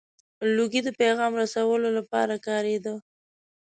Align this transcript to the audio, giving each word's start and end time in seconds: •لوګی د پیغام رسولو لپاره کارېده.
•لوګی 0.55 0.81
د 0.83 0.89
پیغام 0.99 1.31
رسولو 1.41 1.89
لپاره 1.97 2.35
کارېده. 2.47 2.95